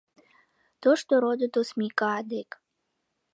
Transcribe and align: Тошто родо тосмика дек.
Тошто 0.81 1.13
родо 1.23 1.47
тосмика 1.53 2.13
дек. 2.31 2.49